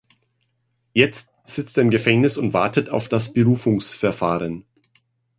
Jetzt 0.93 1.31
sitzt 1.45 1.77
er 1.77 1.83
im 1.83 1.91
Gefängnis 1.91 2.35
und 2.35 2.53
wartet 2.53 2.89
auf 2.89 3.07
das 3.07 3.33
Berufungsverfahren. 3.33 4.65